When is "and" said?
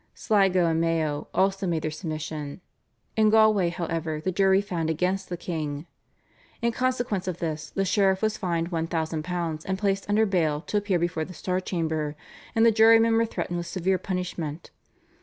0.65-0.81, 9.65-9.77, 12.55-12.65